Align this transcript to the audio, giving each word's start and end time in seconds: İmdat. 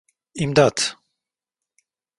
İmdat. 0.33 0.95